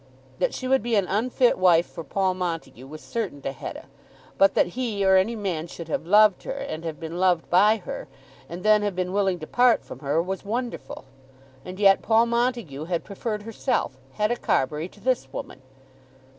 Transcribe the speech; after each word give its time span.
That 0.39 0.55
she 0.55 0.67
would 0.67 0.81
be 0.81 0.95
an 0.95 1.05
unfit 1.07 1.59
wife 1.59 1.85
for 1.85 2.03
Paul 2.03 2.33
Montague 2.33 2.87
was 2.87 3.01
certain 3.01 3.39
to 3.43 3.51
Hetta, 3.51 3.85
but 4.35 4.55
that 4.55 4.69
he 4.73 5.05
or 5.05 5.15
any 5.15 5.35
man 5.35 5.67
should 5.67 5.87
have 5.89 6.07
loved 6.07 6.41
her 6.41 6.53
and 6.53 6.83
have 6.83 6.99
been 6.99 7.19
loved 7.19 7.51
by 7.51 7.75
her, 7.77 8.07
and 8.49 8.63
then 8.63 8.81
have 8.81 8.95
been 8.95 9.13
willing 9.13 9.37
to 9.37 9.45
part 9.45 9.85
from 9.85 9.99
her, 9.99 10.19
was 10.19 10.43
wonderful. 10.43 11.05
And 11.63 11.79
yet 11.79 12.01
Paul 12.01 12.25
Montague 12.25 12.85
had 12.85 13.03
preferred 13.03 13.43
herself, 13.43 13.95
Hetta 14.13 14.37
Carbury, 14.37 14.89
to 14.89 14.99
this 14.99 15.31
woman! 15.31 15.61